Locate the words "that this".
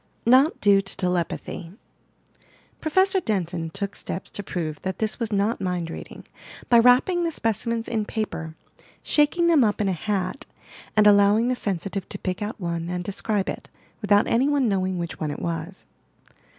4.81-5.19